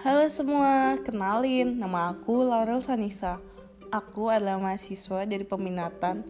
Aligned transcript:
Halo 0.00 0.24
semua, 0.32 0.96
kenalin 1.04 1.76
nama 1.76 2.16
aku 2.16 2.40
Laurel 2.40 2.80
Sanisa. 2.80 3.36
Aku 3.92 4.32
adalah 4.32 4.56
mahasiswa 4.56 5.28
dari 5.28 5.44
peminatan 5.44 6.24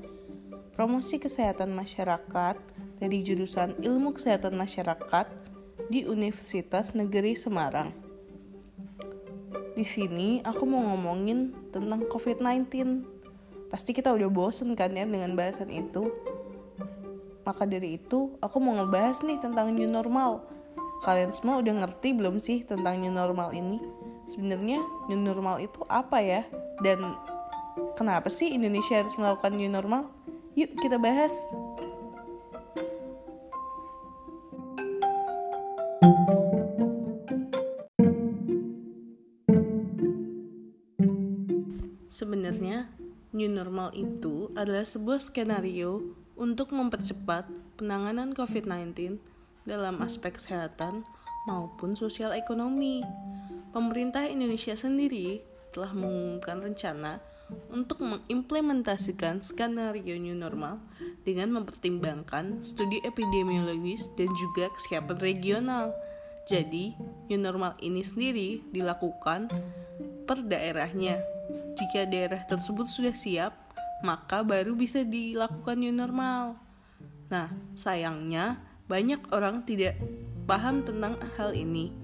Promosi 0.75 1.23
Kesehatan 1.23 1.71
Masyarakat 1.71 2.59
dari 2.99 3.23
jurusan 3.23 3.79
Ilmu 3.79 4.11
Kesehatan 4.19 4.59
Masyarakat 4.59 5.31
di 5.87 6.03
Universitas 6.03 6.99
Negeri 6.99 7.39
Semarang. 7.39 7.95
Di 9.79 9.87
sini 9.87 10.43
aku 10.43 10.67
mau 10.67 10.91
ngomongin 10.91 11.71
tentang 11.71 12.11
COVID-19. 12.11 12.75
Pasti 13.71 13.95
kita 13.95 14.11
udah 14.11 14.27
bosen 14.35 14.75
kan 14.75 14.99
ya 14.99 15.07
dengan 15.07 15.39
bahasan 15.39 15.71
itu. 15.71 16.11
Maka 17.47 17.71
dari 17.71 18.03
itu, 18.03 18.35
aku 18.43 18.59
mau 18.59 18.75
ngebahas 18.83 19.23
nih 19.23 19.39
tentang 19.39 19.71
new 19.71 19.87
normal 19.87 20.59
Kalian 21.01 21.33
semua 21.33 21.65
udah 21.65 21.81
ngerti 21.81 22.13
belum 22.13 22.45
sih 22.45 22.61
tentang 22.69 23.01
new 23.01 23.09
normal 23.09 23.57
ini? 23.57 23.81
Sebenarnya 24.29 24.85
new 25.09 25.17
normal 25.17 25.57
itu 25.65 25.81
apa 25.89 26.21
ya? 26.21 26.45
Dan 26.85 27.17
kenapa 27.97 28.29
sih 28.29 28.53
Indonesia 28.53 29.01
harus 29.01 29.17
melakukan 29.17 29.57
new 29.57 29.73
normal? 29.73 30.13
Yuk 30.61 30.77
kita 30.77 31.01
bahas. 31.01 31.33
Sebenarnya, 42.13 42.93
new 43.33 43.49
normal 43.49 43.97
itu 43.97 44.53
adalah 44.53 44.85
sebuah 44.85 45.25
skenario 45.25 46.13
untuk 46.37 46.77
mempercepat 46.77 47.49
penanganan 47.81 48.37
COVID-19 48.37 49.30
dalam 49.65 50.01
aspek 50.05 50.37
kesehatan 50.37 51.05
maupun 51.49 51.97
sosial 51.97 52.33
ekonomi. 52.37 53.05
Pemerintah 53.71 54.27
Indonesia 54.27 54.75
sendiri 54.75 55.41
telah 55.71 55.95
mengumumkan 55.95 56.59
rencana 56.59 57.23
untuk 57.71 58.03
mengimplementasikan 58.03 59.43
skenario 59.43 60.15
new 60.19 60.35
normal 60.35 60.79
dengan 61.27 61.51
mempertimbangkan 61.55 62.63
studi 62.63 63.03
epidemiologis 63.03 64.11
dan 64.15 64.31
juga 64.39 64.71
kesiapan 64.71 65.19
regional. 65.19 65.85
Jadi, 66.47 66.95
new 67.31 67.39
normal 67.39 67.79
ini 67.83 68.03
sendiri 68.03 68.63
dilakukan 68.75 69.51
per 70.27 70.47
daerahnya. 70.47 71.23
Jika 71.79 72.07
daerah 72.07 72.43
tersebut 72.47 72.87
sudah 72.87 73.15
siap, 73.15 73.55
maka 74.07 74.43
baru 74.47 74.75
bisa 74.75 75.03
dilakukan 75.03 75.79
new 75.79 75.95
normal. 75.95 76.59
Nah, 77.31 77.51
sayangnya 77.79 78.59
banyak 78.91 79.23
orang 79.31 79.63
tidak 79.63 79.95
paham 80.51 80.83
tentang 80.83 81.15
hal 81.39 81.55
ini. 81.55 81.95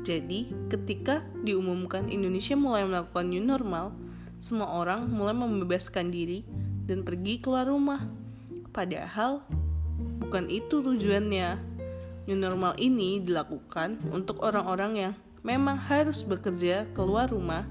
Jadi, 0.00 0.48
ketika 0.72 1.20
diumumkan 1.44 2.08
Indonesia 2.08 2.56
mulai 2.56 2.88
melakukan 2.88 3.28
new 3.28 3.44
normal, 3.44 3.92
semua 4.40 4.72
orang 4.72 5.04
mulai 5.12 5.36
membebaskan 5.36 6.08
diri 6.08 6.40
dan 6.88 7.04
pergi 7.04 7.44
keluar 7.44 7.68
rumah. 7.68 8.08
Padahal, 8.72 9.44
bukan 10.24 10.48
itu 10.48 10.80
tujuannya. 10.80 11.60
New 12.24 12.40
normal 12.40 12.72
ini 12.80 13.20
dilakukan 13.20 14.00
untuk 14.08 14.40
orang-orang 14.40 14.92
yang 14.96 15.12
memang 15.44 15.76
harus 15.76 16.24
bekerja 16.24 16.88
keluar 16.96 17.28
rumah 17.28 17.68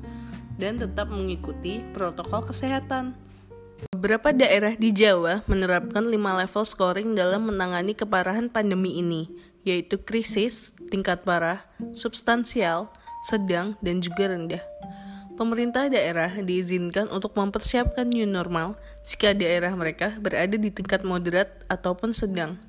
dan 0.61 0.77
tetap 0.77 1.09
mengikuti 1.09 1.81
protokol 1.97 2.45
kesehatan. 2.45 3.17
Beberapa 3.95 4.35
daerah 4.35 4.75
di 4.75 4.91
Jawa 4.91 5.39
menerapkan 5.47 6.03
lima 6.03 6.35
level 6.35 6.67
scoring 6.67 7.15
dalam 7.15 7.47
menangani 7.47 7.95
keparahan 7.95 8.51
pandemi 8.51 8.99
ini, 8.99 9.31
yaitu 9.63 9.95
krisis, 10.03 10.75
tingkat 10.91 11.23
parah, 11.23 11.63
substansial, 11.95 12.91
sedang, 13.23 13.79
dan 13.79 14.03
juga 14.03 14.31
rendah. 14.35 14.63
Pemerintah 15.39 15.87
daerah 15.87 16.27
diizinkan 16.43 17.07
untuk 17.07 17.31
mempersiapkan 17.39 18.11
new 18.11 18.27
normal 18.27 18.75
jika 19.07 19.31
daerah 19.31 19.71
mereka 19.71 20.11
berada 20.19 20.59
di 20.59 20.67
tingkat 20.67 21.07
moderat 21.07 21.63
ataupun 21.71 22.11
sedang. 22.11 22.59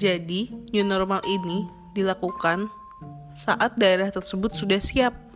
Jadi, 0.00 0.48
new 0.72 0.80
normal 0.80 1.20
ini 1.28 1.68
dilakukan 1.92 2.72
saat 3.36 3.76
daerah 3.76 4.08
tersebut 4.08 4.56
sudah 4.56 4.80
siap 4.80 5.29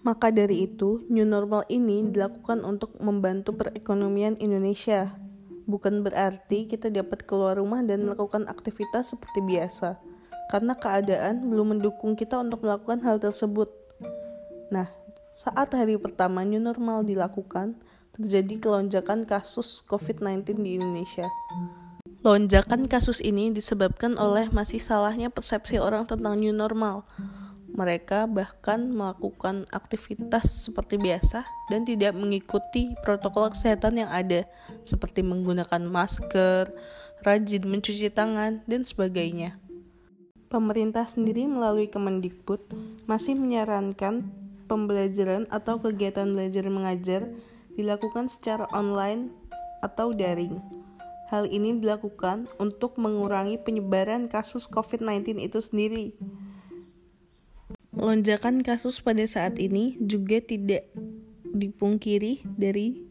maka 0.00 0.32
dari 0.32 0.64
itu, 0.64 1.04
new 1.12 1.28
normal 1.28 1.68
ini 1.68 2.08
dilakukan 2.08 2.64
untuk 2.64 2.96
membantu 3.04 3.52
perekonomian 3.52 4.40
Indonesia. 4.40 5.12
Bukan 5.68 6.00
berarti 6.00 6.64
kita 6.64 6.88
dapat 6.88 7.28
keluar 7.28 7.60
rumah 7.60 7.84
dan 7.84 8.08
melakukan 8.08 8.48
aktivitas 8.48 9.12
seperti 9.12 9.44
biasa, 9.44 10.00
karena 10.48 10.72
keadaan 10.72 11.44
belum 11.46 11.76
mendukung 11.76 12.16
kita 12.16 12.40
untuk 12.40 12.64
melakukan 12.64 13.04
hal 13.04 13.20
tersebut. 13.20 13.68
Nah, 14.72 14.88
saat 15.30 15.76
hari 15.76 16.00
pertama 16.00 16.48
new 16.48 16.58
normal 16.58 17.04
dilakukan, 17.04 17.76
terjadi 18.16 18.56
kelonjakan 18.56 19.28
kasus 19.28 19.84
COVID-19 19.86 20.64
di 20.64 20.80
Indonesia. 20.80 21.28
Lonjakan 22.24 22.88
kasus 22.88 23.20
ini 23.20 23.48
disebabkan 23.52 24.16
oleh 24.20 24.48
masih 24.52 24.80
salahnya 24.80 25.28
persepsi 25.28 25.80
orang 25.80 26.04
tentang 26.04 26.36
new 26.36 26.52
normal 26.52 27.08
mereka 27.74 28.26
bahkan 28.26 28.90
melakukan 28.90 29.64
aktivitas 29.70 30.68
seperti 30.68 30.98
biasa 30.98 31.46
dan 31.70 31.86
tidak 31.86 32.12
mengikuti 32.12 32.92
protokol 33.00 33.50
kesehatan 33.54 34.02
yang 34.02 34.10
ada, 34.10 34.44
seperti 34.82 35.22
menggunakan 35.22 35.86
masker, 35.86 36.70
rajin 37.22 37.64
mencuci 37.64 38.10
tangan, 38.10 38.64
dan 38.66 38.82
sebagainya. 38.82 39.56
Pemerintah 40.50 41.06
sendiri 41.06 41.46
melalui 41.46 41.86
Kemendikbud 41.86 42.74
masih 43.06 43.38
menyarankan 43.38 44.26
pembelajaran 44.66 45.46
atau 45.50 45.78
kegiatan 45.78 46.26
belajar 46.26 46.66
mengajar 46.66 47.22
dilakukan 47.78 48.26
secara 48.26 48.66
online 48.74 49.30
atau 49.82 50.10
daring. 50.10 50.58
Hal 51.30 51.46
ini 51.46 51.78
dilakukan 51.78 52.50
untuk 52.58 52.98
mengurangi 52.98 53.62
penyebaran 53.62 54.26
kasus 54.26 54.66
COVID-19 54.66 55.38
itu 55.38 55.62
sendiri. 55.62 56.10
Lonjakan 58.00 58.64
kasus 58.64 59.04
pada 59.04 59.28
saat 59.28 59.60
ini 59.60 60.00
juga 60.00 60.40
tidak 60.40 60.88
dipungkiri 61.52 62.40
dari 62.56 63.04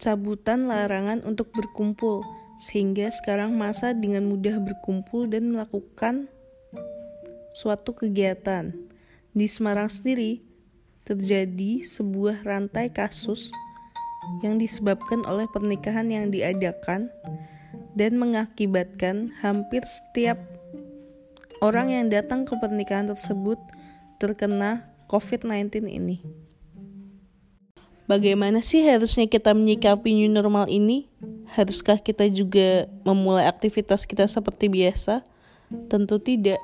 cabutan 0.00 0.64
larangan 0.64 1.20
untuk 1.28 1.52
berkumpul, 1.52 2.24
sehingga 2.56 3.12
sekarang 3.12 3.52
masa 3.52 3.92
dengan 3.92 4.24
mudah 4.24 4.56
berkumpul 4.64 5.28
dan 5.28 5.52
melakukan 5.52 6.32
suatu 7.52 7.92
kegiatan. 7.92 8.72
Di 9.36 9.44
Semarang 9.44 9.92
sendiri 9.92 10.40
terjadi 11.04 11.84
sebuah 11.84 12.48
rantai 12.48 12.88
kasus 12.88 13.52
yang 14.40 14.56
disebabkan 14.56 15.20
oleh 15.28 15.44
pernikahan 15.52 16.08
yang 16.08 16.32
diadakan 16.32 17.12
dan 17.92 18.16
mengakibatkan 18.16 19.36
hampir 19.44 19.84
setiap 19.84 20.57
orang 21.58 21.90
yang 21.90 22.06
datang 22.06 22.46
ke 22.46 22.54
pernikahan 22.58 23.10
tersebut 23.10 23.58
terkena 24.18 24.86
COVID-19 25.10 25.86
ini. 25.86 26.22
Bagaimana 28.08 28.64
sih 28.64 28.80
harusnya 28.88 29.28
kita 29.28 29.52
menyikapi 29.52 30.16
new 30.16 30.32
normal 30.32 30.64
ini? 30.72 31.12
Haruskah 31.52 32.00
kita 32.00 32.24
juga 32.32 32.88
memulai 33.04 33.44
aktivitas 33.44 34.08
kita 34.08 34.24
seperti 34.24 34.72
biasa? 34.72 35.20
Tentu 35.92 36.16
tidak. 36.16 36.60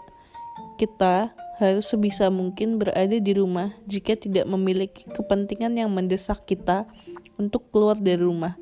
Kita 0.80 1.36
harus 1.60 1.86
sebisa 1.86 2.32
mungkin 2.32 2.80
berada 2.80 3.14
di 3.20 3.32
rumah 3.36 3.76
jika 3.84 4.16
tidak 4.16 4.48
memiliki 4.48 5.04
kepentingan 5.12 5.76
yang 5.76 5.92
mendesak 5.92 6.48
kita 6.48 6.88
untuk 7.36 7.68
keluar 7.70 8.00
dari 8.00 8.24
rumah. 8.24 8.56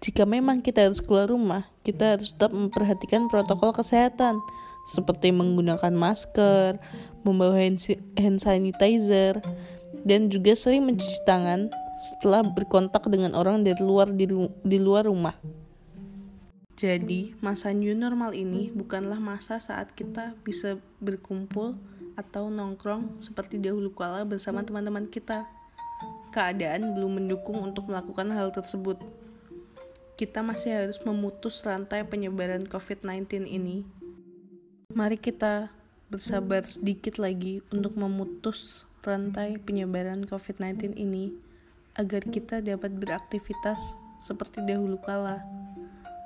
Jika 0.00 0.24
memang 0.24 0.64
kita 0.64 0.88
harus 0.88 1.02
keluar 1.02 1.28
rumah, 1.28 1.68
kita 1.84 2.16
harus 2.16 2.32
tetap 2.32 2.54
memperhatikan 2.54 3.28
protokol 3.28 3.74
kesehatan 3.76 4.40
seperti 4.90 5.30
menggunakan 5.30 5.94
masker, 5.94 6.82
membawa 7.22 7.62
hand 7.62 8.38
sanitizer, 8.42 9.38
dan 10.02 10.26
juga 10.26 10.58
sering 10.58 10.82
mencuci 10.90 11.22
tangan 11.22 11.70
setelah 12.00 12.42
berkontak 12.42 13.04
dengan 13.06 13.36
orang 13.36 13.62
dari 13.62 13.78
luar 13.78 14.10
di, 14.10 14.26
di 14.64 14.78
luar 14.80 15.06
rumah. 15.06 15.36
Jadi, 16.80 17.36
masa 17.44 17.76
new 17.76 17.92
normal 17.92 18.32
ini 18.32 18.72
bukanlah 18.72 19.20
masa 19.20 19.60
saat 19.60 19.92
kita 19.92 20.32
bisa 20.40 20.80
berkumpul 20.96 21.76
atau 22.16 22.48
nongkrong 22.48 23.20
seperti 23.20 23.60
dahulu 23.60 23.92
kala 23.92 24.24
bersama 24.24 24.64
teman-teman 24.64 25.04
kita. 25.04 25.44
Keadaan 26.32 26.96
belum 26.96 27.20
mendukung 27.20 27.60
untuk 27.60 27.92
melakukan 27.92 28.32
hal 28.32 28.48
tersebut. 28.48 28.96
Kita 30.16 30.40
masih 30.40 30.72
harus 30.72 30.96
memutus 31.04 31.60
rantai 31.68 32.00
penyebaran 32.08 32.64
COVID-19 32.64 33.44
ini 33.44 33.84
Mari 34.90 35.22
kita 35.22 35.70
bersabar 36.10 36.66
sedikit 36.66 37.22
lagi 37.22 37.62
untuk 37.70 37.94
memutus 37.94 38.90
rantai 39.06 39.54
penyebaran 39.62 40.26
COVID-19 40.26 40.98
ini 40.98 41.30
agar 41.94 42.26
kita 42.26 42.58
dapat 42.58 42.98
beraktivitas 42.98 43.94
seperti 44.18 44.66
dahulu 44.66 44.98
kala, 44.98 45.46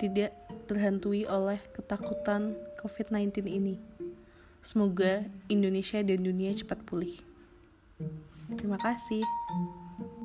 tidak 0.01 0.33
terhantui 0.65 1.29
oleh 1.29 1.61
ketakutan 1.77 2.57
COVID-19 2.81 3.53
ini. 3.53 3.77
Semoga 4.65 5.29
Indonesia 5.53 6.01
dan 6.01 6.25
dunia 6.25 6.57
cepat 6.57 6.81
pulih. 6.89 7.21
Terima 8.57 8.81
kasih. 8.81 9.21